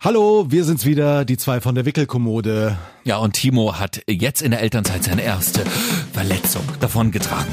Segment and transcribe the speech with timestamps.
[0.00, 2.78] Hallo, wir sind's wieder, die zwei von der Wickelkommode.
[3.02, 5.64] Ja, und Timo hat jetzt in der Elternzeit seine erste
[6.12, 7.52] Verletzung davongetragen.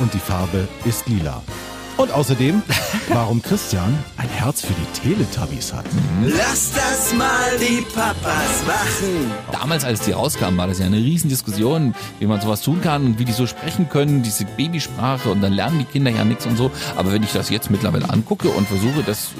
[0.00, 1.40] Und die Farbe ist lila.
[1.96, 2.60] Und außerdem,
[3.08, 5.84] warum Christian ein Herz für die Teletubbies hat.
[6.24, 7.28] Lass das mal
[7.60, 9.30] die Papas machen.
[9.52, 13.18] Damals, als die rauskamen, war das ja eine Riesendiskussion, wie man sowas tun kann und
[13.20, 16.56] wie die so sprechen können, diese Babysprache und dann lernen die Kinder ja nichts und
[16.56, 16.72] so.
[16.96, 19.30] Aber wenn ich das jetzt mittlerweile angucke und versuche, das,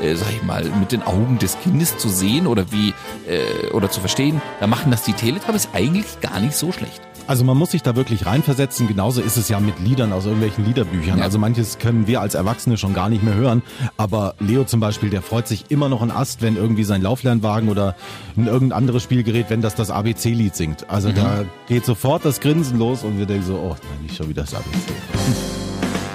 [0.00, 2.94] äh, äh, sag ich mal, mit den Augen des Kindes zu sehen oder wie,
[3.30, 7.00] äh, oder zu verstehen, dann machen das die Teletubbies eigentlich gar nicht so schlecht.
[7.26, 8.88] Also man muss sich da wirklich reinversetzen.
[8.88, 11.18] Genauso ist es ja mit Liedern aus irgendwelchen Liederbüchern.
[11.18, 11.24] Ja.
[11.24, 13.62] Also manches können wir als Erwachsene schon gar nicht mehr hören.
[13.96, 17.68] Aber Leo zum Beispiel, der freut sich immer noch ein Ast, wenn irgendwie sein Lauflernwagen
[17.68, 17.94] oder
[18.36, 20.90] ein irgendein anderes Spielgerät, wenn das das ABC-Lied singt.
[20.90, 24.28] Also da geht sofort das Grinsen los und wir denken so, oh, nein, nicht schon
[24.28, 24.76] wieder das ABC.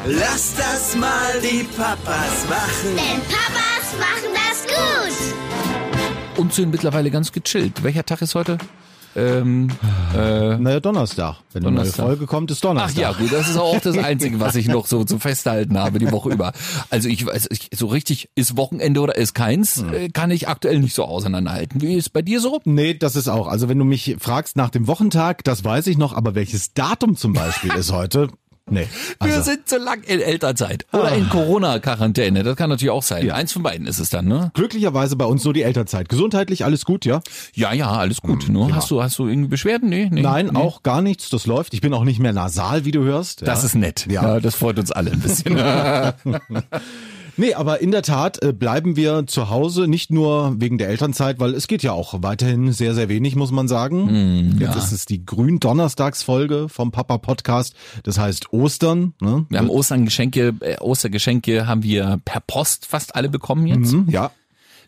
[0.07, 2.95] Lass das mal die Papas machen.
[2.97, 5.44] Denn Papas machen das gut.
[6.37, 7.83] Und sind mittlerweile ganz gechillt.
[7.83, 8.57] Welcher Tag ist heute?
[9.17, 9.69] Ähm,
[10.13, 11.37] äh, Naja, Donnerstag.
[11.53, 12.05] Wenn eine neue Donnerstag.
[12.05, 13.01] Folge kommt, ist Ach Donnerstag.
[13.01, 16.11] ja, gut, das ist auch das Einzige, was ich noch so zu festhalten habe die
[16.11, 16.51] Woche über.
[16.89, 20.79] Also ich weiß, ich, so richtig ist Wochenende oder ist keins, äh, kann ich aktuell
[20.79, 21.81] nicht so auseinanderhalten.
[21.81, 22.59] Wie ist bei dir so?
[22.65, 23.47] Nee, das ist auch.
[23.47, 27.15] Also wenn du mich fragst nach dem Wochentag, das weiß ich noch, aber welches Datum
[27.15, 28.27] zum Beispiel ist heute?
[28.67, 28.87] Nee.
[29.21, 32.41] Wir Also, sind zu lang in Elternzeit oder in Corona-Quarantäne.
[32.41, 33.29] Das kann natürlich auch sein.
[33.29, 34.49] Eins von beiden ist es dann, ne?
[34.55, 36.09] glücklicherweise bei uns so die Elternzeit.
[36.09, 37.21] Gesundheitlich alles gut, ja?
[37.53, 38.49] Ja, ja, alles gut.
[38.49, 38.73] Ne?
[38.73, 39.89] Hast du, hast du irgendwie Beschwerden?
[39.89, 40.21] Nee, nee.
[40.21, 40.59] Nein, nee.
[40.59, 41.29] auch gar nichts.
[41.29, 41.75] Das läuft.
[41.75, 43.43] Ich bin auch nicht mehr nasal, wie du hörst.
[43.43, 43.65] Das ja.
[43.67, 44.07] ist nett.
[44.09, 44.23] Ja.
[44.23, 44.39] Ja.
[44.39, 45.57] das freut uns alle ein bisschen.
[47.37, 51.39] Nee, aber in der Tat äh, bleiben wir zu Hause, nicht nur wegen der Elternzeit,
[51.39, 54.55] weil es geht ja auch weiterhin sehr, sehr wenig, muss man sagen.
[54.59, 57.75] Jetzt ist es die Gründonnerstagsfolge vom Papa Podcast.
[58.03, 59.13] Das heißt Ostern.
[59.21, 59.45] Ne?
[59.49, 63.93] Wir haben Osterngeschenke, äh, Ostergeschenke haben wir per Post fast alle bekommen jetzt.
[63.93, 64.31] Mhm, ja,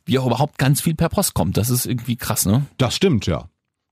[0.05, 1.57] Wie auch überhaupt ganz viel per Post kommt.
[1.57, 2.65] Das ist irgendwie krass, ne?
[2.77, 3.49] das stimmt, ja.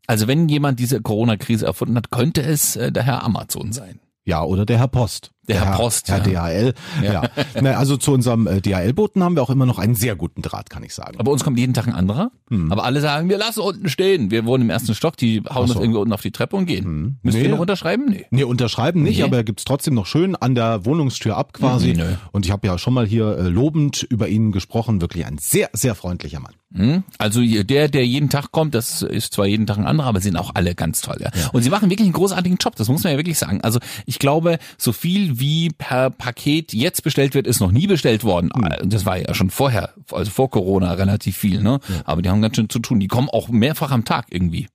[0.07, 3.99] Also wenn jemand diese Corona-Krise erfunden hat, könnte es äh, der Herr Amazon sein.
[4.23, 5.31] Ja, oder der Herr Post.
[5.47, 6.47] Der Herr Post, Herr ja.
[6.47, 6.73] DHL.
[7.03, 7.23] Ja.
[7.61, 10.69] Na, also zu unserem äh, DHL-Boten haben wir auch immer noch einen sehr guten Draht,
[10.69, 11.19] kann ich sagen.
[11.19, 12.31] Aber uns kommt jeden Tag ein anderer.
[12.69, 14.31] Aber alle sagen, wir lassen unten stehen.
[14.31, 15.79] Wir wohnen im ersten Stock, die hauen so.
[15.79, 17.19] irgendwie unten auf die Treppe und gehen.
[17.23, 17.43] Müssen Nee.
[17.43, 18.05] wir noch unterschreiben?
[18.09, 18.25] Nee.
[18.29, 19.23] Nee, unterschreiben nicht, Nee.
[19.23, 21.89] aber er gibt's trotzdem noch schön an der Wohnungstür ab quasi.
[21.93, 22.05] Mhm, nö.
[22.31, 25.01] Und ich habe ja schon mal hier äh, lobend über ihn gesprochen.
[25.01, 26.53] Wirklich ein sehr, sehr freundlicher Mann.
[26.73, 27.03] Hm?
[27.17, 30.35] Also der, der jeden Tag kommt, das ist zwar jeden Tag ein anderer, aber sind
[30.35, 31.17] auch alle ganz toll.
[31.21, 31.31] Ja.
[31.53, 33.61] Und sie machen wirklich einen großartigen Job, das muss man ja wirklich sagen.
[33.61, 38.23] Also ich glaube, so viel wie per Paket jetzt bestellt wird, ist noch nie bestellt
[38.23, 38.51] worden.
[38.85, 41.61] Das war ja schon vorher, also vor Corona relativ viel.
[41.61, 41.79] Ne?
[42.03, 42.99] Aber die haben ganz schön zu tun.
[42.99, 44.67] Die kommen auch mehrfach am Tag irgendwie.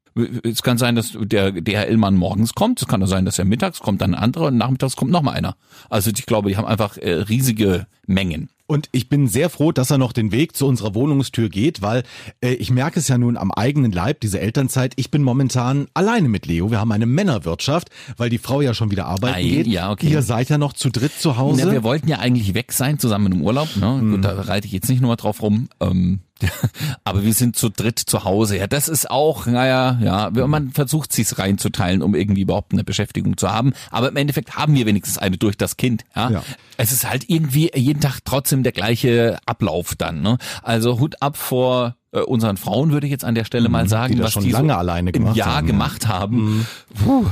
[0.43, 2.83] Es kann sein, dass der DHL-Mann morgens kommt.
[2.83, 5.23] Es kann auch sein, dass er mittags kommt, dann ein anderer und nachmittags kommt noch
[5.23, 5.57] mal einer.
[5.89, 8.51] Also ich glaube, die haben einfach äh, riesige Mengen.
[8.71, 12.05] Und ich bin sehr froh, dass er noch den Weg zu unserer Wohnungstür geht, weil
[12.41, 14.93] äh, ich merke es ja nun am eigenen Leib, diese Elternzeit.
[14.95, 16.71] Ich bin momentan alleine mit Leo.
[16.71, 19.67] Wir haben eine Männerwirtschaft, weil die Frau ja schon wieder arbeiten Ei, geht.
[19.67, 20.07] ja, okay.
[20.09, 21.63] Ihr seid ja noch zu dritt zu Hause.
[21.63, 23.75] Ja, wir wollten ja eigentlich weg sein, zusammen im Urlaub.
[23.75, 23.99] Ne?
[24.01, 24.11] Mhm.
[24.13, 25.69] Gut, da reite ich jetzt nicht nur drauf rum.
[25.81, 26.21] Ähm,
[27.05, 28.57] aber wir sind zu dritt zu Hause.
[28.59, 33.37] Ja, das ist auch, naja, ja, man versucht sich's reinzuteilen, um irgendwie überhaupt eine Beschäftigung
[33.37, 33.73] zu haben.
[33.91, 36.05] Aber im Endeffekt haben wir wenigstens eine durch das Kind.
[36.17, 36.31] Ja?
[36.31, 36.43] Ja.
[36.77, 40.23] Es ist halt irgendwie jeden Tag trotzdem der gleiche Ablauf dann.
[40.23, 40.39] Ne?
[40.63, 44.15] Also Hut ab vor äh, unseren Frauen, würde ich jetzt an der Stelle mal sagen,
[44.15, 44.19] Mhm.
[44.19, 45.65] das was schon die lange so alleine im gemacht Jahr haben.
[45.65, 45.69] Mhm.
[45.69, 46.67] gemacht haben.
[47.05, 47.27] Puh,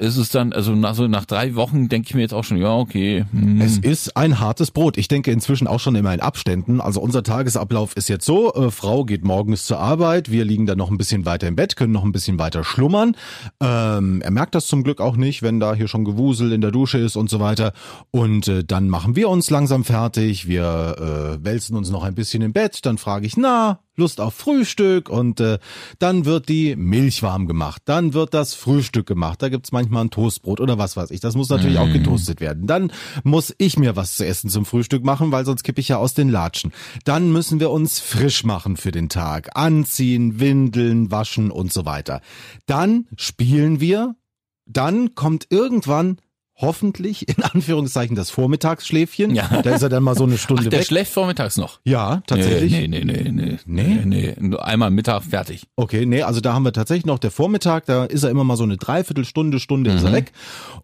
[0.00, 2.56] ist es dann, also nach, so nach drei Wochen denke ich mir jetzt auch schon,
[2.56, 3.24] ja, okay.
[3.30, 3.60] hm.
[3.60, 4.96] Es ist ein hartes Brot.
[4.96, 6.80] Ich denke inzwischen auch schon immer in Abständen.
[6.80, 10.78] Also unser Tagesablauf ist jetzt so, äh, Frau geht morgens zur Arbeit, wir liegen dann
[10.78, 13.14] noch ein bisschen weiter im Bett, können noch ein bisschen weiter schlummern.
[13.60, 16.70] Ähm, er merkt das zum Glück auch nicht, wenn da hier schon Gewusel in der
[16.70, 17.72] Dusche ist und so weiter.
[18.10, 22.42] Und äh, dann machen wir uns langsam fertig, wir äh, wälzen uns noch ein bisschen
[22.42, 25.58] im Bett, dann frage ich, na, Lust auf Frühstück und äh,
[25.98, 30.10] dann wird die Milch warm gemacht, dann wird das Frühstück gemacht, da gibt's manchmal ein
[30.10, 32.66] Toastbrot oder was weiß ich, das muss natürlich auch getoastet werden.
[32.66, 32.92] Dann
[33.24, 36.14] muss ich mir was zu essen zum Frühstück machen, weil sonst kippe ich ja aus
[36.14, 36.72] den Latschen.
[37.04, 42.20] Dann müssen wir uns frisch machen für den Tag, anziehen, windeln, waschen und so weiter.
[42.66, 44.14] Dann spielen wir,
[44.66, 46.18] dann kommt irgendwann
[46.60, 49.34] hoffentlich in Anführungszeichen das Vormittagsschläfchen.
[49.34, 49.62] Ja.
[49.62, 50.86] Da ist er dann mal so eine Stunde Ach, der weg.
[50.86, 51.80] schläft vormittags noch.
[51.84, 52.72] ja, tatsächlich.
[52.72, 53.58] Nee, nee, nee, nee.
[53.66, 54.00] Nee?
[54.04, 54.56] Nee, nee.
[54.56, 55.66] Einmal Mittag fertig.
[55.76, 58.56] Okay, nee, also da haben wir tatsächlich noch der Vormittag, da ist er immer mal
[58.56, 60.32] so eine Dreiviertelstunde, Stunde ist er weg.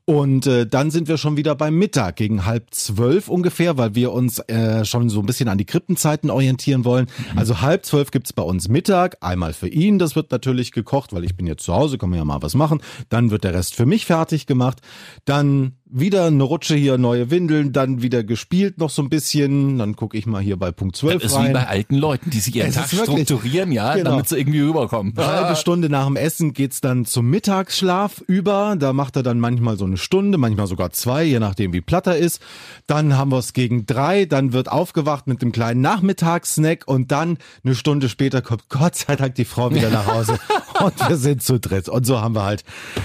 [0.05, 4.13] Und äh, dann sind wir schon wieder beim Mittag, gegen halb zwölf ungefähr, weil wir
[4.13, 7.07] uns äh, schon so ein bisschen an die Krippenzeiten orientieren wollen.
[7.35, 11.25] Also halb zwölf gibt's bei uns Mittag, einmal für ihn, das wird natürlich gekocht, weil
[11.25, 12.81] ich bin jetzt zu Hause, kann man ja mal was machen.
[13.09, 14.79] Dann wird der Rest für mich fertig gemacht.
[15.25, 19.79] Dann dann wieder eine Rutsche hier, neue Windeln, dann wieder gespielt noch so ein bisschen.
[19.79, 21.49] Dann gucke ich mal hier bei Punkt 12 Das ist rein.
[21.49, 24.11] wie bei alten Leuten, die sich ihren Es Tag strukturieren, ja, Genau.
[24.11, 25.17] damit sie irgendwie rüberkommen.
[25.17, 28.75] Eine halbe Stunde nach dem Essen geht's dann zum Mittagsschlaf über.
[28.79, 32.09] Da macht er dann manchmal so eine Stunde, manchmal sogar zwei, je nachdem wie platt
[32.09, 32.43] er ist.
[32.89, 37.39] Dann haben wir es gegen drei, dann wird aufgewacht mit dem kleinen Nachmittagssnack und dann
[37.65, 40.39] eine Stunde später kommt Gott sei Dank die Frau wieder nach Hause
[40.85, 41.89] und wir sind zu dritt.
[41.89, 42.65] Und so haben wir halt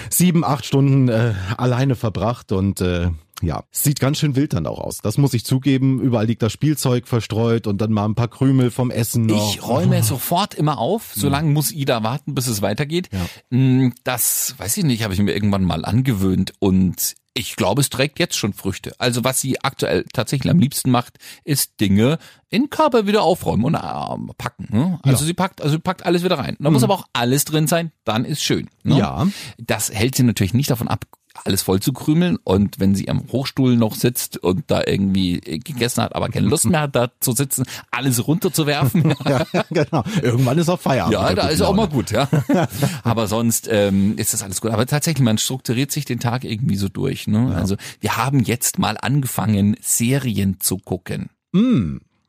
[0.10, 3.10] sieben, acht Stunden äh, alleine verbracht und äh,
[3.42, 5.00] ja, sieht ganz schön wild dann auch aus.
[5.00, 6.00] Das muss ich zugeben.
[6.00, 9.50] Überall liegt das Spielzeug verstreut und dann mal ein paar Krümel vom Essen noch.
[9.54, 13.10] Ich räume sofort immer auf, solange muss Ida warten, bis es weitergeht.
[13.50, 17.90] Mm, Das, weiß ich nicht, habe ich mir irgendwann mal angewöhnt und ich glaube, es
[17.90, 18.94] trägt jetzt schon Früchte.
[19.00, 22.18] Also was sie aktuell tatsächlich am liebsten macht, ist Dinge
[22.50, 24.68] in Körper wieder aufräumen und äh, packen.
[24.70, 25.00] Ne?
[25.04, 26.58] Also sie packt, also sie packt alles wieder rein.
[26.60, 28.70] Da muss aber auch alles drin sein, dann ist schön.
[28.84, 28.98] Ne?
[28.98, 29.28] Ja.
[29.58, 31.06] Das hält sie natürlich nicht davon ab,
[31.44, 36.04] alles voll zu krümeln und wenn sie am Hochstuhl noch sitzt und da irgendwie gegessen
[36.04, 39.14] hat, aber keine Lust mehr hat, da zu sitzen, alles runterzuwerfen.
[39.26, 40.04] ja, genau.
[40.22, 41.14] Irgendwann ist auch Feierabend.
[41.14, 42.28] Ja, da ist auch mal gut, ja.
[43.04, 44.72] Aber sonst ähm, ist das alles gut.
[44.72, 47.28] Aber tatsächlich, man strukturiert sich den Tag irgendwie so durch.
[47.28, 47.56] Ne?
[47.56, 51.30] Also wir haben jetzt mal angefangen, Serien zu gucken.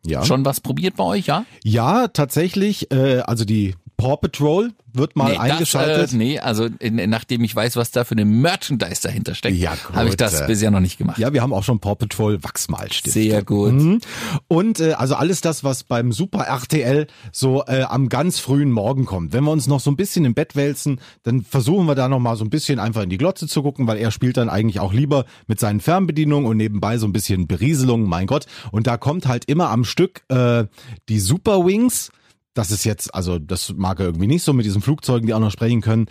[0.05, 0.25] Ja.
[0.25, 1.45] Schon was probiert bei euch, ja?
[1.63, 2.91] Ja, tatsächlich.
[2.91, 6.03] Äh, also die Paw Patrol wird mal nee, eingeschaltet.
[6.03, 9.57] Das, äh, nee, also in, nachdem ich weiß, was da für eine Merchandise dahinter steckt,
[9.57, 11.19] Ja, habe ich das bisher noch nicht gemacht.
[11.19, 13.15] Ja, wir haben auch schon Paw Patrol Wachsmalstift.
[13.15, 13.73] Sehr gut.
[13.73, 14.01] Mhm.
[14.49, 19.05] Und äh, also alles das, was beim Super RTL so äh, am ganz frühen Morgen
[19.05, 19.33] kommt.
[19.33, 22.19] Wenn wir uns noch so ein bisschen im Bett wälzen, dann versuchen wir da noch
[22.19, 24.81] mal so ein bisschen einfach in die Glotze zu gucken, weil er spielt dann eigentlich
[24.81, 28.47] auch lieber mit seinen Fernbedienungen und nebenbei so ein bisschen Berieselung, mein Gott.
[28.73, 30.65] Und da kommt halt immer am Stück äh,
[31.09, 32.11] die Super Wings.
[32.55, 35.41] Das ist jetzt, also das mag er irgendwie nicht so mit diesen Flugzeugen, die auch
[35.41, 36.07] noch sprechen können.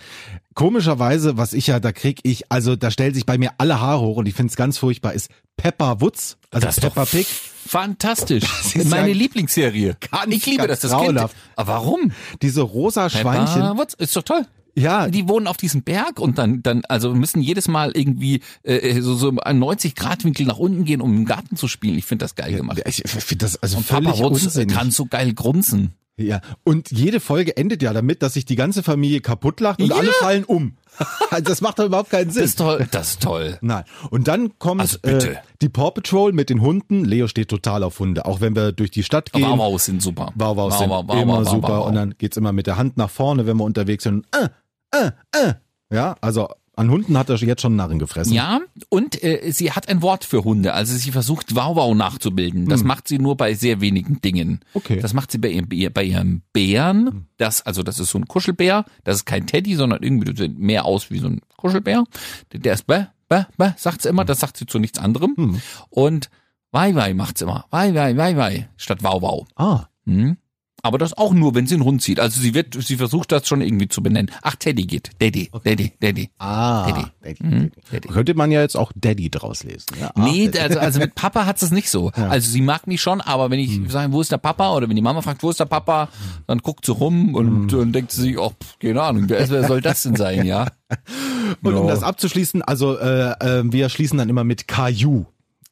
[0.56, 4.02] Komischerweise, was ich ja, da krieg ich, also da stellt sich bei mir alle Haare
[4.02, 7.28] hoch und ich find's ganz furchtbar, ist Pepper Woods, also Das doch Pig.
[7.68, 8.44] Fantastisch.
[8.76, 9.96] ist Meine ja Lieblingsserie.
[10.12, 11.36] ganz, ich liebe das, das grauenhaft.
[11.36, 11.54] Kind.
[11.58, 12.12] Aber warum?
[12.42, 13.62] Diese rosa Schweinchen.
[13.62, 14.46] Peppa Woods, ist doch toll.
[14.74, 19.02] Ja, Die wohnen auf diesem Berg und dann, dann, also müssen jedes Mal irgendwie äh,
[19.02, 21.98] so, so einen 90 Grad Winkel nach unten gehen, um im Garten zu spielen.
[21.98, 22.82] Ich finde das geil gemacht.
[22.86, 24.74] ich finde das also Und völlig Papa unsinnig.
[24.76, 25.94] kann so geil grunzen.
[26.18, 29.88] Ja, und jede Folge endet ja damit, dass sich die ganze Familie kaputt lacht und
[29.90, 29.96] Ja.
[29.96, 30.78] alle fallen um.
[31.32, 32.42] Also das macht doch überhaupt keinen Sinn.
[32.42, 32.88] Das ist toll.
[32.92, 33.58] Das ist toll.
[33.62, 33.86] Nein.
[34.10, 37.06] Und dann kommt Also äh, die Paw Patrol mit den Hunden.
[37.06, 38.26] Leo steht total auf Hunde.
[38.26, 39.44] Auch wenn wir durch die Stadt gehen.
[39.44, 40.32] Wauwaus sind super.
[40.36, 41.86] Wauwaus sind Wauwau, immer wauwau, super.
[41.86, 44.28] Und dann geht's immer mit der Hand nach vorne, wenn wir unterwegs sind.
[44.36, 44.50] Äh,
[44.94, 45.54] äh, äh.
[45.94, 48.34] Ja, also an Hunden hat er jetzt schon Narren gefressen.
[48.34, 50.74] Ja, und äh, sie hat ein Wort für Hunde.
[50.74, 52.68] Also sie versucht Wauwau nachzubilden.
[52.68, 54.50] Das macht sie nur bei sehr wenigen Dingen.
[54.50, 54.60] Hm.
[54.74, 54.96] Okay.
[54.96, 55.02] Hm.
[55.02, 57.28] Das macht sie bei ihrem, bei ihrem Bären.
[57.38, 58.86] Das, also das ist so ein Kuschelbär.
[59.04, 62.06] Das ist kein Teddy, sondern irgendwie sieht mehr aus wie so ein Kuschelbär.
[62.54, 64.24] Der ist bäh, bäh, bäh, sagt sie immer.
[64.24, 65.36] Das sagt sie zu nichts anderem.
[65.36, 65.62] Hm.
[65.90, 66.30] Und
[66.72, 67.66] Wei Wei macht sie immer.
[67.70, 69.46] Wei Wei, Wei Wei statt Wauwau.
[69.56, 70.38] Ah, Hm?
[70.84, 72.20] Aber das auch nur, wenn sie einen Hund sieht.
[72.20, 74.32] Also sie wird, sie versucht das schon irgendwie zu benennen.
[74.42, 75.12] Ach, Teddy geht.
[75.20, 76.30] Daddy, Daddy, Daddy.
[76.40, 76.88] ah.
[76.90, 77.06] Daddy.
[77.22, 77.44] Daddy.
[77.44, 78.08] Mhm, Daddy.
[78.08, 79.86] Könnte man ja jetzt auch Daddy draus lesen.
[80.00, 82.10] Ja, ah, Nee, also, also mit Papa hat es nicht so.
[82.10, 84.76] Also sie mag mich schon, aber wenn ich sage, wo ist der Papa?
[84.76, 86.10] Oder wenn die Mama fragt, wo ist der Papa?
[86.48, 89.68] Dann guckt sie rum und, und denkt sie sich, oh, pff, keine Ahnung, wer, wer
[89.68, 90.68] soll das denn sein, ja?
[91.64, 91.94] Und um Ja.
[91.94, 95.26] das abzuschließen, also äh, äh, wir schließen dann immer mit Caillou.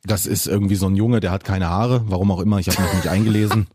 [0.03, 2.81] Das ist irgendwie so ein Junge, der hat keine Haare, warum auch immer, ich habe
[2.81, 3.67] mich nicht eingelesen.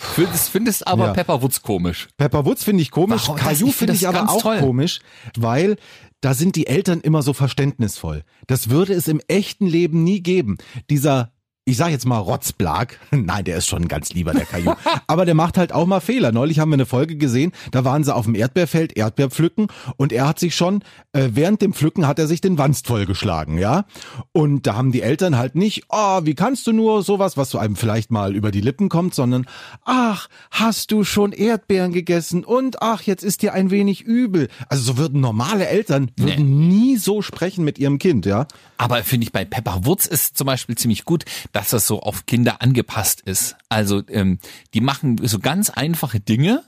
[0.00, 1.12] Findest, findest aber Ja.
[1.12, 2.06] Pepper Woods komisch.
[2.16, 3.36] Pepper Woods finde ich komisch, Warum?
[3.36, 4.60] Caillou ich find finde ich aber ganz auch toll.
[4.60, 5.00] komisch,
[5.36, 5.76] weil
[6.20, 8.22] da sind die Eltern immer so verständnisvoll.
[8.46, 10.56] Das würde es im echten Leben nie geben.
[10.88, 11.32] Dieser
[11.68, 12.98] ich sag jetzt mal Rotzblag.
[13.10, 14.72] Nein, der ist schon ein ganz lieber, der Caillou.
[15.06, 16.32] Aber der macht halt auch mal Fehler.
[16.32, 20.12] Neulich haben wir eine Folge gesehen, da waren sie auf dem Erdbeerfeld, Erdbeer pflücken und
[20.12, 20.82] er hat sich schon,
[21.12, 23.84] äh, während dem Pflücken hat er sich den Wanst vollgeschlagen, ja.
[24.32, 27.58] Und da haben die Eltern halt nicht, oh, wie kannst du nur sowas, was zu
[27.58, 29.46] einem vielleicht mal über die Lippen kommt, sondern,
[29.84, 34.48] ach, hast du schon Erdbeeren gegessen und ach, jetzt ist dir ein wenig übel.
[34.70, 38.46] Also so würden normale Eltern, würden nie so sprechen mit ihrem Kind, ja.
[38.78, 42.26] Aber finde ich bei Pepper Woods ist zum Beispiel ziemlich gut, dass das so auf
[42.26, 43.56] Kinder angepasst ist.
[43.68, 44.38] Also ähm,
[44.72, 46.62] die machen so ganz einfache Dinge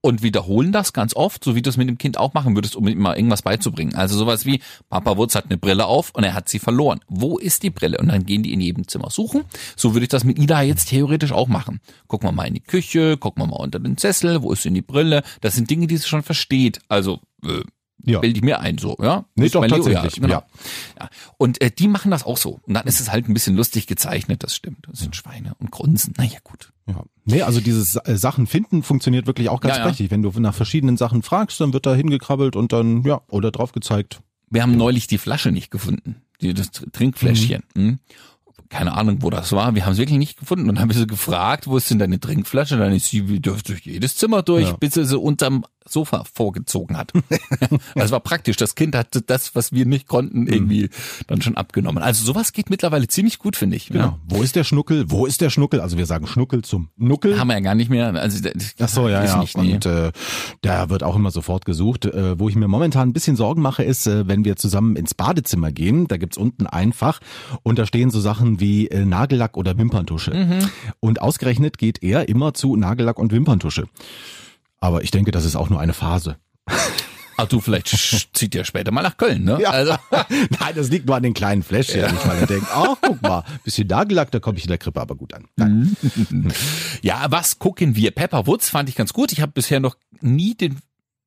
[0.00, 2.76] und wiederholen das ganz oft, so wie du es mit dem Kind auch machen würdest,
[2.76, 3.96] um ihm mal irgendwas beizubringen.
[3.96, 7.00] Also sowas wie, Papa Woods hat eine Brille auf und er hat sie verloren.
[7.08, 7.98] Wo ist die Brille?
[7.98, 9.42] Und dann gehen die in jedem Zimmer suchen.
[9.74, 11.80] So würde ich das mit Ida jetzt theoretisch auch machen.
[12.06, 14.74] Gucken wir mal in die Küche, gucken wir mal unter den Sessel, wo ist denn
[14.74, 15.24] die Brille?
[15.40, 16.78] Das sind Dinge, die sie schon versteht.
[16.88, 17.62] Also äh,
[18.04, 18.20] Ja.
[18.20, 19.24] bilde ich mir ein so, ja?
[19.34, 20.28] Nee, doch, Leo, tatsächlich, genau.
[20.28, 20.46] ja.
[21.00, 21.08] Ja.
[21.38, 22.60] Und äh, die machen das auch so.
[22.62, 24.86] Und dann ist es halt ein bisschen lustig gezeichnet, das stimmt.
[24.88, 26.14] Das sind Schweine und grunzen.
[26.16, 26.72] Naja, gut.
[26.86, 27.02] Ja.
[27.24, 29.86] Nee, also dieses äh, Sachen finden funktioniert wirklich auch ganz Ja, ja.
[29.88, 30.10] prächtig.
[30.10, 33.72] Wenn du nach verschiedenen Sachen fragst, dann wird da hingekrabbelt und dann, ja, oder drauf
[33.72, 34.20] gezeigt.
[34.50, 36.16] Wir haben neulich die Flasche nicht gefunden.
[36.40, 37.62] die, das Trinkfläschchen.
[37.74, 37.98] Mhm.
[38.68, 39.74] Keine Ahnung, wo das war.
[39.74, 42.76] Wir haben es wirklich nicht gefunden und haben sie gefragt, wo ist denn deine Trinkflasche?
[42.76, 44.76] Dann ist sie durch jedes Zimmer durch, Ja.
[44.76, 47.12] bis sie unterm Sofa vorgezogen hat.
[47.94, 48.56] also war praktisch.
[48.56, 50.90] Das Kind hat das, was wir nicht konnten, irgendwie
[51.26, 52.02] dann schon abgenommen.
[52.02, 53.88] Also sowas geht mittlerweile ziemlich gut, finde ich.
[53.88, 54.18] Genau.
[54.28, 55.10] Wo ist der Schnuckel?
[55.10, 55.80] Wo ist der Schnuckel?
[55.80, 57.32] Also wir sagen Schnuckel zum Nuckel.
[57.32, 57.38] Ja.
[57.38, 58.14] Haben wir ja gar nicht mehr.
[58.14, 59.40] Also das Ach so, ja, ist ja.
[59.40, 59.74] Nicht, nee.
[59.74, 60.12] Und äh,
[60.62, 62.06] da wird auch immer sofort gesucht.
[62.06, 65.14] Äh, wo ich mir momentan ein bisschen Sorgen mache, ist, äh, wenn wir zusammen ins
[65.14, 67.20] Badezimmer gehen, da gibt's unten ein Fach
[67.62, 70.32] und da stehen so Sachen wie äh, Nagellack oder Wimperntusche.
[70.34, 70.70] Mhm.
[71.00, 73.84] Und ausgerechnet geht er immer zu Nagellack und Wimperntusche.
[74.80, 76.36] Aber ich denke, das ist auch nur eine Phase.
[77.38, 77.88] Ach du, vielleicht
[78.34, 79.58] zieht ihr später mal nach Köln, ne?
[79.60, 79.68] Ja.
[79.70, 79.94] Also,
[80.58, 82.06] Nein, das liegt nur an den kleinen Fläschchen.
[82.14, 85.16] Ich meine, denke, ach, guck mal, bisschen Nagellack, da komme ich in der Krippe aber
[85.16, 85.44] gut an.
[85.56, 85.94] Nein.
[87.02, 88.10] ja, was gucken wir?
[88.12, 89.32] Pepper Woods fand ich ganz gut.
[89.32, 90.78] Ich habe bisher noch nie den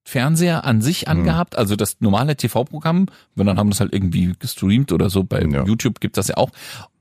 [0.03, 1.11] Fernseher an sich Mhm.
[1.11, 5.23] angehabt, also das normale TV-Programm, wenn dann haben wir das halt irgendwie gestreamt oder so,
[5.23, 5.63] bei Ja.
[5.63, 6.49] YouTube gibt das ja auch.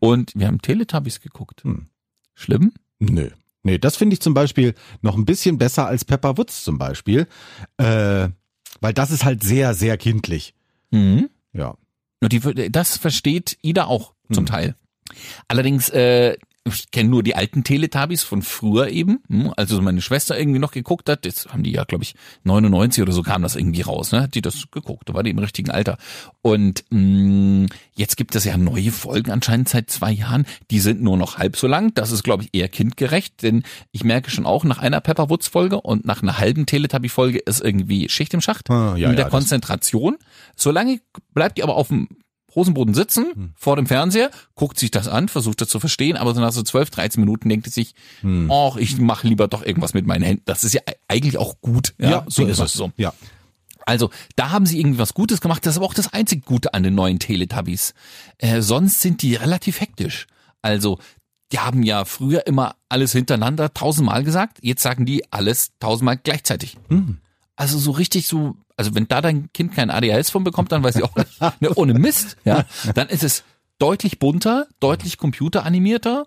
[0.01, 1.65] Und wir haben Teletubbies geguckt.
[1.65, 1.87] Hm.
[2.35, 2.73] Schlimm?
[2.99, 3.31] Nö.
[3.63, 7.27] Nee, das finde ich zum Beispiel noch ein bisschen besser als Pepper Woods zum Beispiel.
[7.77, 8.29] Äh,
[8.81, 10.55] weil das ist halt sehr, sehr kindlich.
[10.91, 11.29] Mhm.
[11.53, 11.77] Ja.
[12.23, 14.47] Die, das versteht Ida auch zum Hm.
[14.47, 14.77] Teil.
[15.49, 16.37] Allerdings, äh,
[16.75, 19.21] ich kenne nur die alten Teletubbies von früher eben.
[19.29, 23.03] Hm, Also meine Schwester irgendwie noch geguckt hat, jetzt haben die ja, glaube ich, 99
[23.03, 24.23] oder so kam das irgendwie raus, ne?
[24.23, 25.99] Hat die das geguckt, da war die im richtigen Alter.
[26.43, 31.17] Und mh, jetzt gibt es ja neue Folgen anscheinend seit zwei Jahren, die sind nur
[31.17, 31.93] noch halb so lang.
[31.95, 35.49] Das ist, glaube ich, eher kindgerecht, denn ich merke schon auch nach einer Pepper Woods
[35.49, 39.25] Folge und nach einer halben Teletubby-Folge ist irgendwie Schicht im Schacht Ah, ja, mit der
[39.25, 40.17] ja, das- Konzentration.
[40.57, 41.01] Solange
[41.35, 42.09] bleibt ihr aber auf dem
[42.59, 43.53] Hosenboden sitzen, Hm.
[43.57, 46.63] vor dem Fernseher, guckt sich das an, versucht das zu verstehen, aber so nach so
[46.63, 48.51] 12, 13 Minuten denkt es sich, Hm.
[48.79, 50.43] ich mache lieber doch irgendwas mit meinen Händen.
[50.45, 51.95] Das ist ja eigentlich auch gut.
[51.99, 52.93] Ja, so ist es so.
[52.97, 53.13] Ja.
[53.87, 55.65] Also, da haben sie irgendwie was Gutes gemacht.
[55.65, 57.95] Das ist aber auch das einzig Gute an den neuen Teletubbies.
[58.37, 60.27] Äh, sonst sind die relativ hektisch.
[60.61, 60.99] Also,
[61.53, 64.59] die haben ja früher immer alles hintereinander tausendmal gesagt.
[64.61, 66.77] Jetzt sagen die alles tausendmal gleichzeitig.
[67.57, 70.97] Also so richtig so, also wenn da dein Kind kein ADHS von bekommt, dann weiß
[70.97, 71.41] ich auch nicht.
[71.61, 72.65] Ne, ohne Mist, ja.
[72.95, 73.45] Dann ist es
[73.79, 76.27] deutlich bunter, deutlich computeranimierter.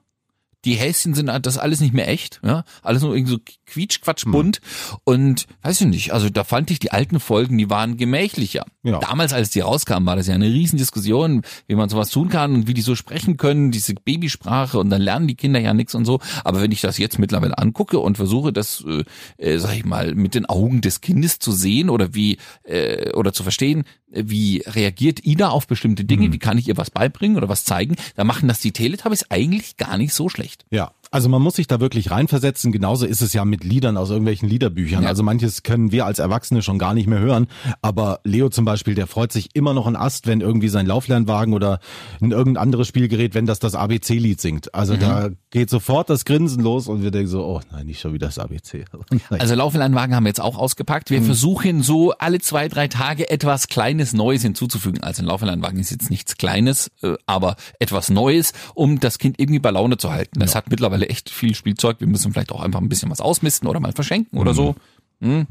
[0.65, 2.63] Die Häschen sind das alles nicht mehr echt, ja.
[2.83, 4.61] Alles nur irgendwie so quietschquatsch bunt.
[5.03, 8.65] Und weiß ich nicht, also da fand ich die alten Folgen, die waren gemächlicher.
[8.83, 8.99] Ja.
[8.99, 12.67] Damals, als die rauskamen, war das ja eine Riesendiskussion, wie man sowas tun kann und
[12.67, 16.05] wie die so sprechen können, diese Babysprache und dann lernen die Kinder ja nichts und
[16.05, 16.19] so.
[16.43, 19.03] Aber wenn ich das jetzt mittlerweile angucke und versuche, das, äh,
[19.37, 23.33] äh, sag ich mal, mit den Augen des Kindes zu sehen oder wie, äh, oder
[23.33, 27.49] zu verstehen, wie reagiert Ida auf bestimmte Dinge, wie kann ich ihr was beibringen oder
[27.49, 30.50] was zeigen, da machen das die Teletubbies eigentlich gar nicht so schlecht.
[30.69, 32.71] Ja, also man muss sich da wirklich reinversetzen.
[32.71, 35.03] Genauso ist es ja mit Liedern aus irgendwelchen Liederbüchern.
[35.03, 35.09] Ja.
[35.09, 37.47] Also manches können wir als Erwachsene schon gar nicht mehr hören.
[37.81, 41.53] Aber Leo zum Beispiel, der freut sich immer noch ein Ast, wenn irgendwie sein Lauflernwagen
[41.53, 41.79] oder
[42.21, 44.73] ein irgendein anderes Spielgerät, wenn das das ABC-Lied singt.
[44.73, 48.13] Also da geht sofort das Grinsen los und wir denken so, oh nein, nicht schon
[48.13, 48.85] wieder das ABC.
[49.29, 51.09] Also Lauflernwagen haben wir jetzt auch ausgepackt.
[51.09, 55.01] Wir versuchen so alle zwei, drei Tage etwas Kleines Neues hinzuzufügen.
[55.03, 59.59] Also ein Lauflernwagen ist jetzt nichts Kleines, äh, aber etwas Neues, um das Kind irgendwie
[59.59, 60.41] bei Laune zu halten.
[60.41, 61.99] Es hat mittlerweile echt viel Spielzeug.
[61.99, 64.75] Wir müssen vielleicht auch einfach ein bisschen was ausmisten oder mal verschenken oder so.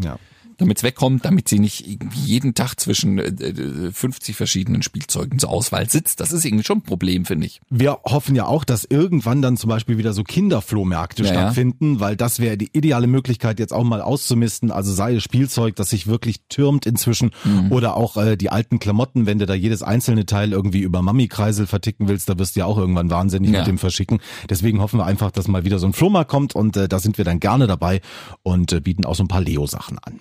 [0.02, 0.18] ja.
[0.60, 5.38] Damit es wegkommt, damit sie nicht irgendwie jeden Tag zwischen äh, äh, 50 verschiedenen Spielzeugen
[5.38, 6.20] zur Auswahl sitzt.
[6.20, 7.60] Das ist irgendwie schon ein Problem, finde ich.
[7.70, 11.34] Wir hoffen ja auch, dass irgendwann dann zum Beispiel wieder so Kinderflohmärkte Ja, ja.
[11.40, 14.70] stattfinden, weil das wäre die ideale Möglichkeit, jetzt auch mal auszumisten.
[14.70, 17.72] Also sei es Spielzeug, das sich wirklich türmt inzwischen Mhm.
[17.72, 21.66] oder auch äh, die alten Klamotten, wenn du da jedes einzelne Teil irgendwie über Mami-Kreisel
[21.66, 23.60] verticken willst, da wirst du ja auch irgendwann wahnsinnig Ja.
[23.60, 24.20] mit dem verschicken.
[24.48, 27.16] Deswegen hoffen wir einfach, dass mal wieder so ein Flohmarkt kommt und äh, da sind
[27.18, 28.00] wir dann gerne dabei
[28.42, 30.20] und äh, bieten auch so ein paar Leo-Sachen an.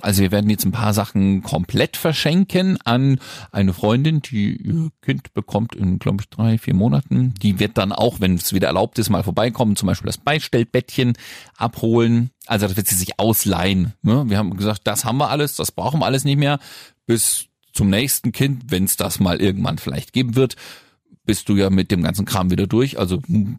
[0.00, 3.20] Also wir werden jetzt ein paar Sachen komplett verschenken an
[3.52, 7.34] eine Freundin, die ihr Kind bekommt in, glaube ich, drei, vier Monaten.
[7.40, 11.12] Die wird dann auch, wenn es wieder erlaubt ist, mal vorbeikommen, zum Beispiel das Beistellbettchen
[11.56, 12.30] abholen.
[12.46, 13.92] Also das wird sie sich ausleihen.
[14.02, 14.24] Ne?
[14.28, 16.58] Wir haben gesagt, das haben wir alles, das brauchen wir alles nicht mehr.
[17.06, 20.56] Bis zum nächsten Kind, wenn es das mal irgendwann vielleicht geben wird,
[21.24, 22.98] bist du ja mit dem ganzen Kram wieder durch.
[22.98, 23.58] Also m,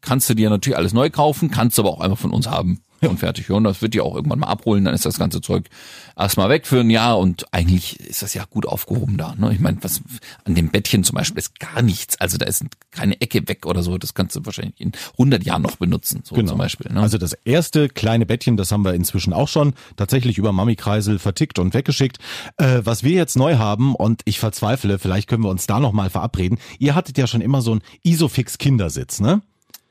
[0.00, 2.80] kannst du dir natürlich alles neu kaufen, kannst du aber auch einfach von uns haben.
[3.10, 3.48] Und fertig.
[3.48, 5.68] Ja, Und das wird die auch irgendwann mal abholen, dann ist das ganze Zeug
[6.16, 9.34] erstmal weg für ein Jahr und eigentlich ist das ja gut aufgehoben da.
[9.36, 9.52] Ne?
[9.52, 10.02] Ich meine, was
[10.44, 12.18] an dem Bettchen zum Beispiel ist gar nichts.
[12.20, 13.98] Also da ist keine Ecke weg oder so.
[13.98, 16.92] Das kannst du wahrscheinlich in 100 Jahren noch benutzen, so zum Beispiel.
[16.92, 17.00] Ne?
[17.00, 21.58] Also das erste kleine Bettchen, das haben wir inzwischen auch schon tatsächlich über Mami-Kreisel vertickt
[21.58, 22.18] und weggeschickt.
[22.56, 26.10] Äh, was wir jetzt neu haben und ich verzweifle, vielleicht können wir uns da nochmal
[26.10, 26.58] verabreden.
[26.78, 29.42] Ihr hattet ja schon immer so einen Isofix Kindersitz, ne?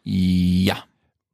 [0.05, 0.77] ja.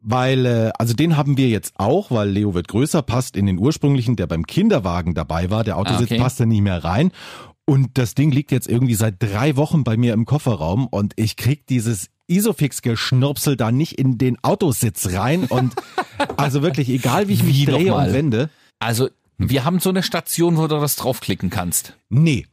[0.01, 3.59] Weil, äh, also den haben wir jetzt auch, weil Leo wird größer, passt in den
[3.59, 5.63] ursprünglichen, der beim Kinderwagen dabei war.
[5.63, 6.17] Der Autositz Ah, okay.
[6.17, 7.11] passt da nicht mehr rein.
[7.65, 11.37] Und das Ding liegt jetzt irgendwie seit drei Wochen bei mir im Kofferraum und ich
[11.37, 15.75] krieg dieses Isofix-Geschnurpsel da nicht in den Autositz rein und
[16.37, 18.49] also wirklich, egal wie ich mich Wie drehe und wende.
[18.79, 21.95] Also, wir haben so eine Station, wo du das draufklicken kannst.
[22.09, 22.47] Nee.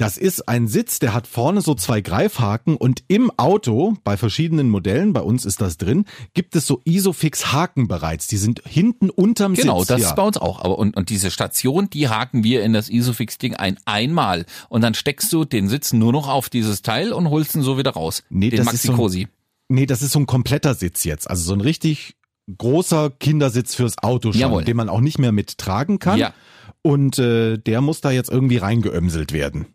[0.00, 4.70] Das ist ein Sitz, der hat vorne so zwei Greifhaken und im Auto, bei verschiedenen
[4.70, 8.26] Modellen, bei uns ist das drin, gibt es so Isofix-Haken bereits.
[8.26, 9.88] Die sind hinten unterm Genau, Sitz.
[9.88, 10.08] das ja.
[10.08, 10.64] ist bei uns auch.
[10.64, 14.46] Aber und, und diese Station, die haken wir in das Isofix-Ding ein einmal.
[14.70, 17.76] Und dann steckst du den Sitz nur noch auf dieses Teil und holst ihn so
[17.76, 18.22] wieder raus.
[18.30, 19.28] Nee, den das Maxi ist so ein-.
[19.68, 21.28] Nee, das ist so ein kompletter Sitz jetzt.
[21.28, 22.16] Also so ein richtig
[22.56, 24.64] großer Kindersitz fürs Auto schon, Jawohl.
[24.64, 26.18] den man auch nicht mehr mittragen kann.
[26.18, 26.32] Ja.
[26.80, 29.66] Und äh, der muss da jetzt irgendwie reingeömselt werden.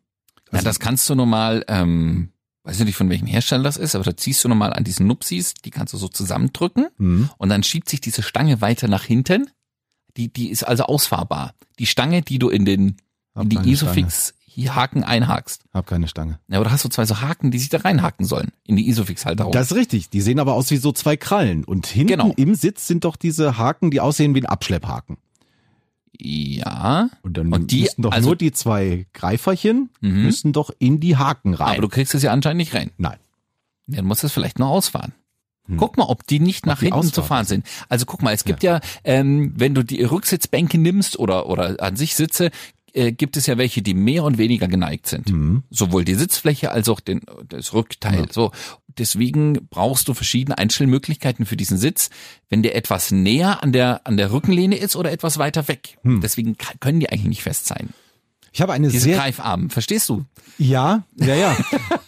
[0.55, 2.29] Ja, das kannst du normal, ähm,
[2.63, 5.07] weiß ich nicht von welchem Hersteller das ist, aber da ziehst du normal an diesen
[5.07, 7.29] Nupsis, die kannst du so zusammendrücken Hm.
[7.38, 9.50] und dann schiebt sich diese Stange weiter nach hinten.
[10.17, 11.53] Die, die ist also ausfahrbar.
[11.77, 12.95] Die Stange, die du in den,
[13.35, 15.63] Hab in die keine Isofix-Haken einhakst.
[15.74, 16.39] Hab keine Stange.
[16.47, 18.51] Ja, aber da hast du zwei so Haken, die sich da reinhaken sollen.
[18.65, 19.51] In die Isofix-Halterung.
[19.51, 20.09] Das ist richtig.
[20.09, 21.65] Die sehen aber aus wie so zwei Krallen.
[21.65, 22.33] Und hinten Genau.
[22.38, 25.17] im Sitz sind doch diese Haken, die aussehen wie ein Abschlepphaken.
[26.19, 27.10] Ja.
[27.22, 30.24] Und dann Und die- müssten doch also- nur die zwei Greiferchen Mhm.
[30.24, 31.74] müssen doch in die Haken rein.
[31.74, 32.91] Aber du kriegst es ja anscheinend nicht rein.
[32.98, 33.17] Nein.
[33.88, 35.13] Dann musst du es vielleicht noch ausfahren.
[35.77, 37.65] Guck mal, ob die nicht nach die hinten zu ausfahren fahren sind.
[37.89, 41.95] Also guck mal, es gibt ja, ähm, wenn du die Rücksitzbänke nimmst oder, oder an
[41.95, 42.51] sich Sitze,
[42.95, 45.29] äh, gibt es ja welche, die mehr und weniger geneigt sind.
[45.31, 45.63] Mhm.
[45.69, 48.27] Sowohl die Sitzfläche als auch den, das Rückteil.
[48.31, 48.51] So.
[48.97, 52.09] Deswegen brauchst du verschiedene Einstellmöglichkeiten für diesen Sitz,
[52.49, 55.97] wenn der etwas näher an der, an der Rückenlehne ist oder etwas weiter weg.
[56.03, 57.89] Deswegen ka- können die eigentlich nicht fest sein.
[58.53, 60.23] Ich habe eine Diese sehr Greifarmen, verstehst du?
[60.57, 61.57] Ja, ja, ja.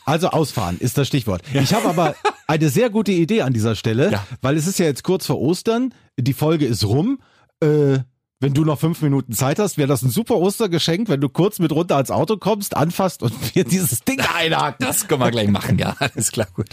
[0.06, 1.42] Also ausfahren ist das Stichwort.
[1.54, 2.16] Ich habe aber
[2.48, 4.26] eine sehr gute Idee an dieser Stelle, Ja.
[4.42, 7.20] weil es ist ja jetzt kurz vor Ostern, die Folge ist rum.
[7.62, 8.00] Äh,
[8.40, 11.58] wenn du noch fünf Minuten Zeit hast, wäre das ein super Ostergeschenk, wenn du kurz
[11.58, 14.86] mit runter ans Auto kommst, anfasst und mir dieses Ding einhaken.
[14.86, 15.96] Das können wir gleich machen, ja.
[16.00, 16.70] Alles klar, gut.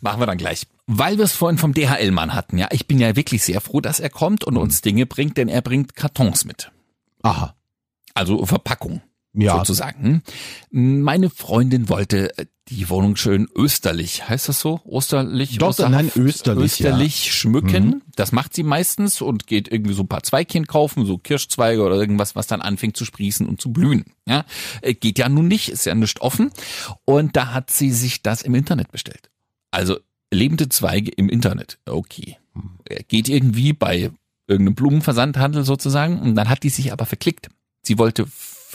[0.00, 0.66] Machen wir dann gleich.
[0.86, 2.68] Weil wir es vorhin vom DHL-Mann hatten, ja.
[2.70, 5.60] Ich bin ja wirklich sehr froh, dass er kommt und uns Dinge bringt, denn er
[5.60, 6.72] bringt Kartons mit.
[7.22, 7.54] Aha.
[8.14, 9.02] Also Verpackung.
[9.34, 9.58] Ja.
[9.58, 10.22] Sozusagen.
[10.70, 14.80] Meine Freundin wollte äh, die Wohnung schön österlich, heißt das so?
[14.84, 15.58] Osterlich?
[15.58, 16.88] Doch, Osterhaft- nein, österlich, ja.
[16.90, 16.94] Mhm.
[16.96, 18.02] Österlich schmücken.
[18.16, 21.96] Das macht sie meistens und geht irgendwie so ein paar Zweigchen kaufen, so Kirschzweige oder
[21.96, 24.06] irgendwas, was dann anfängt zu sprießen und zu blühen.
[24.26, 24.44] Ja,
[24.82, 26.50] Äh, geht ja nun nicht, ist ja nicht offen.
[27.04, 29.30] Und da hat sie sich das im Internet bestellt.
[29.70, 29.98] Also
[30.32, 31.78] lebende Zweige im Internet.
[31.86, 32.38] Okay.
[32.86, 34.10] Äh, Geht irgendwie bei
[34.46, 36.18] irgendeinem Blumenversandhandel sozusagen.
[36.20, 37.48] Und dann hat die sich aber verklickt.
[37.82, 38.26] Sie wollte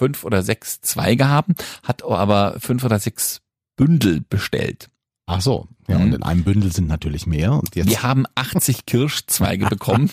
[0.04, 3.42] fünf oder sechs Zweige haben, hat aber fünf oder sechs
[3.78, 4.90] Bündel bestellt.
[5.28, 5.70] Ach so.
[5.88, 6.04] Ja, Mhm.
[6.04, 7.54] und in einem Bündel sind natürlich mehr.
[7.54, 7.90] Und jetzt.
[7.90, 10.12] Wir haben 80 Kirschzweige bekommen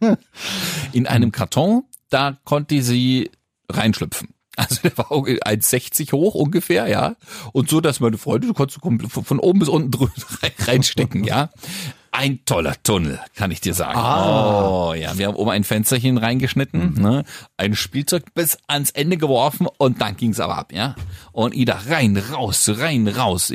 [0.92, 1.84] in einem Karton.
[2.08, 3.30] Da konnte sie
[3.70, 4.28] reinschlüpfen.
[4.56, 7.14] Also der war 1,60 hoch ungefähr, ja.
[7.52, 10.08] Und so, dass meine Freunde, du konntest von oben bis unten
[10.66, 11.50] reinstecken, ja.
[12.10, 13.98] Ein toller Tunnel, kann ich dir sagen.
[13.98, 15.16] Oh, ja.
[15.18, 17.24] Wir haben oben ein Fensterchen reingeschnitten, ne?
[17.56, 20.96] ein Spielzeug bis ans Ende geworfen und dann ging's aber ab, ja.
[21.32, 23.52] Und Ida rein, raus, rein, raus.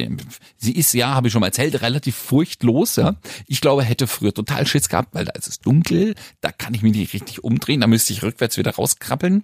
[0.57, 3.15] Sie ist, ja, habe ich schon mal erzählt, relativ furchtlos, ja.
[3.47, 6.81] Ich glaube, hätte früher total Schiss gehabt, weil da ist es dunkel, da kann ich
[6.83, 9.43] mich nicht richtig umdrehen, da müsste ich rückwärts wieder rauskrabbeln.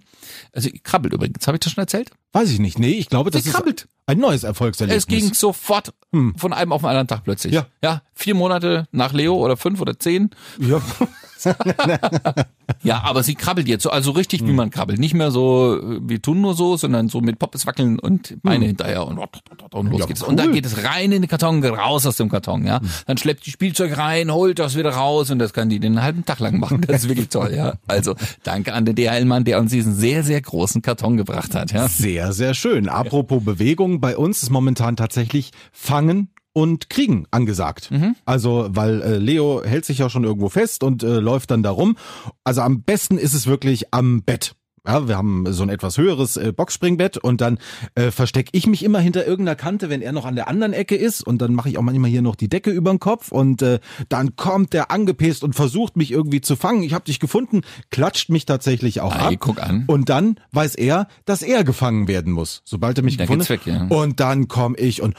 [0.53, 2.11] Also, krabbelt übrigens, habe ich das schon erzählt?
[2.31, 2.77] Weiß ich nicht.
[2.77, 3.87] Nee, ich glaube, das Sie ist krabbelt.
[4.09, 5.03] Ein neues Erfolgserlebnis.
[5.03, 5.93] Es ging sofort
[6.35, 7.53] von einem auf den anderen Tag plötzlich.
[7.53, 7.67] Ja.
[7.83, 10.31] ja, vier Monate nach Leo oder fünf oder zehn.
[10.59, 10.81] Ja.
[12.83, 14.99] Ja, aber sie krabbelt jetzt so, also richtig wie man krabbelt.
[14.99, 18.65] Nicht mehr so, äh, wir tun nur so, sondern so mit Poppes wackeln und Beine
[18.65, 20.21] hinterher und, und los Ja, geht's.
[20.21, 20.29] cool.
[20.29, 22.79] Und dann geht es rein in den Karton, raus aus dem Karton, ja.
[23.07, 26.25] Dann schleppt die Spielzeug rein, holt das wieder raus und das kann die den halben
[26.25, 26.81] Tag lang machen.
[26.81, 27.73] Das ist wirklich toll, ja.
[27.87, 31.87] Also danke an den DHL-Mann, der uns diesen sehr, sehr großen Karton gebracht hat, ja.
[31.87, 32.87] Sehr, sehr schön.
[32.87, 37.91] Apropos Bewegung, bei uns ist momentan tatsächlich Fangen und Kriegen angesagt.
[37.91, 38.15] Mhm.
[38.25, 41.95] Also, weil äh, Leo hält sich ja schon irgendwo fest und äh, läuft dann darum.
[42.43, 44.55] Also am besten ist es wirklich am Bett.
[44.89, 47.59] Ja, wir haben so ein etwas höheres äh, Boxspringbett und dann
[47.93, 50.95] äh, verstecke ich mich immer hinter irgendeiner Kante, wenn er noch an der anderen Ecke
[50.95, 53.61] ist und dann mache ich auch manchmal hier noch die Decke über den Kopf und
[53.61, 56.81] äh, dann kommt der angepisst und versucht mich irgendwie zu fangen.
[56.81, 59.33] Ich habe dich gefunden, klatscht mich tatsächlich auch Ei, ab.
[59.37, 59.83] guck an.
[59.85, 63.61] Und dann weiß er, dass er gefangen werden muss, sobald er mich Da gefunden weg,
[63.65, 63.85] ja.
[63.89, 65.13] Und dann komm ich und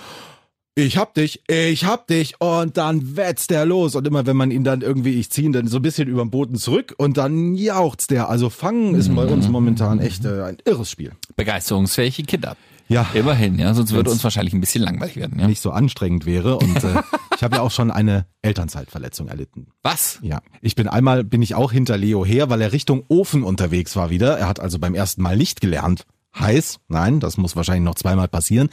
[0.74, 4.50] ich hab dich, ich hab dich und dann wetzt der los und immer wenn man
[4.50, 7.16] ihn dann irgendwie, ich ziehe ihn dann so ein bisschen über den Boden zurück und
[7.16, 8.28] dann jauchzt der.
[8.28, 11.12] Also Fangen ist bei uns momentan echt äh, ein irres Spiel.
[11.36, 12.56] Begeisterungsfähige Kinder.
[12.88, 13.06] Ja.
[13.14, 15.46] Immerhin, ja, sonst würde Wenn's- uns wahrscheinlich ein bisschen langweilig werden, ja.
[15.46, 17.02] Nicht so anstrengend wäre und äh,
[17.36, 19.68] ich habe ja auch schon eine Elternzeitverletzung erlitten.
[19.82, 20.18] Was?
[20.22, 23.94] Ja, ich bin einmal bin ich auch hinter Leo her, weil er Richtung Ofen unterwegs
[23.94, 24.38] war wieder.
[24.38, 26.04] Er hat also beim ersten Mal nicht gelernt
[26.38, 26.80] heiß.
[26.88, 28.70] Nein, das muss wahrscheinlich noch zweimal passieren.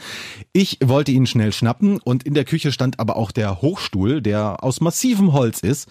[0.52, 4.62] Ich wollte ihn schnell schnappen und in der Küche stand aber auch der Hochstuhl, der
[4.62, 5.88] aus massivem Holz ist.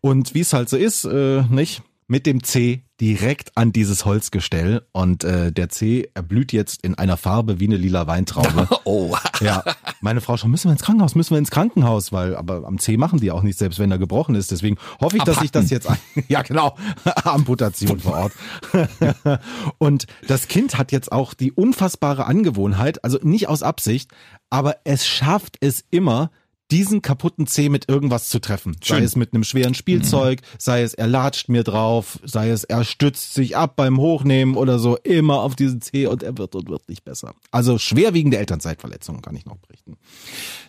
[0.00, 1.82] Und wie es halt so ist, äh, nicht?
[2.08, 7.16] Mit dem C direkt an dieses Holzgestell und äh, der C erblüht jetzt in einer
[7.16, 8.68] Farbe wie eine lila Weintraube.
[8.84, 9.16] Oh.
[9.40, 9.64] Ja,
[10.00, 12.96] meine Frau schon, müssen wir ins Krankenhaus, müssen wir ins Krankenhaus, weil aber am C
[12.96, 14.50] machen die auch nicht, selbst wenn er gebrochen ist.
[14.50, 16.76] Deswegen hoffe ich, dass ich das jetzt, ein- ja genau,
[17.24, 18.32] Amputation vor Ort.
[19.78, 24.10] Und das Kind hat jetzt auch die unfassbare Angewohnheit, also nicht aus Absicht,
[24.50, 26.30] aber es schafft es immer,
[26.70, 28.76] diesen kaputten Zeh mit irgendwas zu treffen.
[28.82, 29.04] Sei Schön.
[29.04, 33.34] es mit einem schweren Spielzeug, sei es er latscht mir drauf, sei es er stützt
[33.34, 36.88] sich ab beim Hochnehmen oder so, immer auf diesen Zeh und er wird und wird
[36.88, 37.34] nicht besser.
[37.50, 39.96] Also schwerwiegende Elternzeitverletzungen kann ich noch berichten.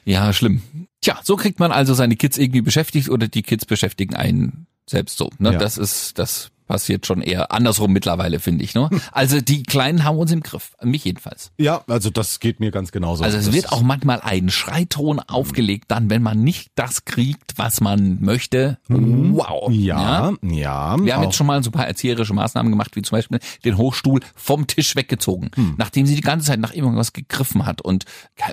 [0.06, 0.62] Ja, schlimm.
[1.02, 5.18] Tja, so kriegt man also seine Kids irgendwie beschäftigt oder die Kids beschäftigen einen selbst
[5.18, 5.30] so.
[5.40, 5.54] Ne?
[5.54, 5.60] Ja.
[5.60, 8.73] Das ist, das passiert schon eher andersrum mittlerweile, finde ich.
[8.75, 8.89] Ne?
[9.12, 10.71] Also die Kleinen haben uns im Griff.
[10.84, 11.51] Mich jedenfalls.
[11.58, 13.23] Ja, also das geht mir ganz genauso.
[13.23, 17.82] Also es wird auch manchmal ein Schreiton aufgelegt, dann, wenn man nicht das kriegt, was
[17.82, 18.77] man möchte.
[18.89, 19.69] Wow.
[19.69, 19.73] Mhm.
[19.80, 20.97] Ja, ja.
[21.03, 23.77] Wir haben jetzt schon mal so ein paar erzieherische Maßnahmen gemacht, wie zum Beispiel den
[23.77, 25.75] Hochstuhl vom Tisch weggezogen, Hm.
[25.77, 28.06] nachdem sie die ganze Zeit nach irgendwas gegriffen hat und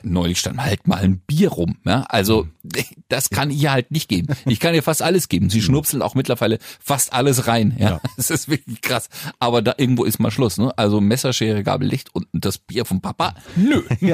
[0.02, 1.76] neulich stand halt mal ein Bier rum.
[1.84, 1.98] Ja?
[2.00, 2.04] Hm.
[2.08, 2.48] Also
[3.08, 4.28] das kann ihr halt nicht geben.
[4.46, 5.50] Ich kann ihr fast alles geben.
[5.50, 7.74] Sie schnupselt auch mittlerweile fast alles rein.
[7.78, 8.00] Ja, Ja.
[8.16, 9.08] das ist wirklich krass.
[9.38, 10.58] Aber da irgendwo ist mal Schluss.
[10.58, 10.72] Ne?
[10.76, 13.34] Also Messer, Schere, Gabel, Licht und das Bier vom Papa.
[13.56, 13.82] Nö.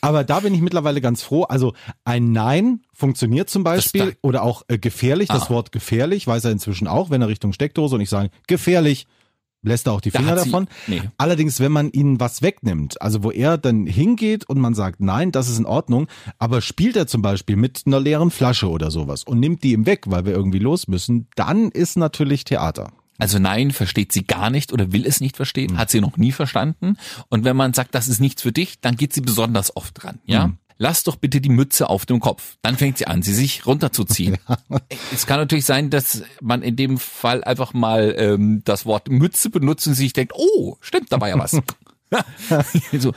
[0.00, 1.44] Aber da bin ich mittlerweile ganz froh.
[1.44, 5.28] Also ein Nein funktioniert zum Beispiel oder auch äh, gefährlich.
[5.28, 5.50] Das Ah.
[5.50, 9.06] Wort gefährlich weiß er inzwischen auch, wenn er Richtung Steckdose und ich sage gefährlich,
[9.66, 10.68] lässt er auch die Da Finger sie- davon.
[10.86, 11.02] nee.
[11.18, 15.32] Allerdings, wenn man ihnen was wegnimmt, also wo er dann hingeht und man sagt, nein,
[15.32, 16.06] das ist in Ordnung,
[16.38, 19.84] aber spielt er zum Beispiel mit einer leeren Flasche oder sowas und nimmt die ihm
[19.86, 22.92] weg, weil wir irgendwie los müssen, dann ist natürlich Theater.
[23.18, 26.32] Also nein, versteht sie gar nicht oder will es nicht verstehen, hat sie noch nie
[26.32, 26.96] verstanden.
[27.30, 30.18] Und wenn man sagt, das ist nichts für dich, dann geht sie besonders oft dran,
[30.26, 30.52] ja?
[30.78, 32.56] Lass doch bitte die Mütze auf dem Kopf.
[32.62, 34.36] Dann fängt sie an, sie sich runterzuziehen.
[35.12, 39.50] Es kann natürlich sein, dass man in dem Fall einfach mal ähm, das Wort Mütze
[39.50, 41.56] benutzt und sich denkt, oh, stimmt, da war ja was.
[42.98, 43.12] so.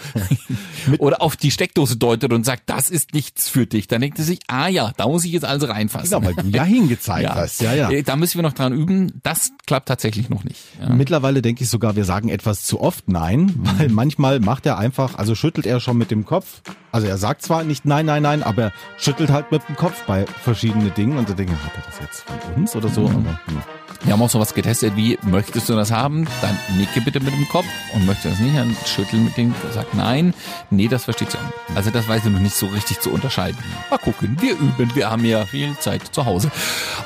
[0.97, 3.88] Oder auf die Steckdose deutet und sagt, das ist nichts für dich.
[3.88, 6.10] Dann denkt sie sich, ah ja, da muss ich jetzt also reinfassen.
[6.10, 7.62] Genau, weil du ja hingezeigt hast.
[7.62, 7.91] Ja, ja.
[7.91, 9.19] Äh, Da müssen wir noch dran üben.
[9.23, 10.60] Das klappt tatsächlich noch nicht.
[10.82, 10.89] Ja.
[10.89, 15.15] Mittlerweile denke ich sogar, wir sagen etwas zu oft Nein, weil manchmal macht er einfach,
[15.15, 16.62] also schüttelt er schon mit dem Kopf.
[16.91, 20.04] Also er sagt zwar nicht Nein, Nein, Nein, aber er schüttelt halt mit dem Kopf
[20.08, 23.06] bei verschiedenen Dingen und da denke ich, hat er das jetzt von uns oder so?
[23.06, 23.79] Aber, hm.
[24.04, 26.26] Wir haben auch sowas getestet wie, möchtest du das haben?
[26.42, 29.54] Dann nicke bitte mit dem Kopf und möchtest du das nicht, dann schüttel mit dem,
[29.74, 30.34] sag nein.
[30.70, 31.54] Nee, das versteht sie auch nicht.
[31.76, 33.58] Also das weiß sie noch nicht so richtig zu unterscheiden.
[33.90, 36.50] Mal gucken, wir üben, wir haben ja viel Zeit zu Hause.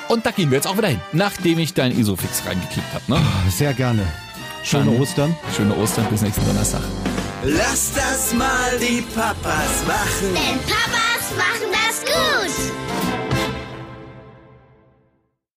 [0.07, 3.03] Und da gehen wir jetzt auch wieder hin, nachdem ich dein Isofix reingeklickt habe.
[3.11, 3.25] Ne?
[3.49, 4.03] Sehr gerne.
[4.63, 5.35] Schöne Dann- Ostern.
[5.57, 6.81] Schöne Ostern, bis nächsten Donnerstag.
[7.43, 10.33] Lass das mal die Papas machen.
[10.33, 12.73] Denn Papas machen das gut.